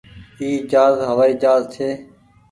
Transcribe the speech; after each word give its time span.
اي 0.39 0.49
جهآز 0.71 0.95
هوآئي 1.09 1.33
جهآز 1.41 1.61
ڇي۔ 1.73 1.89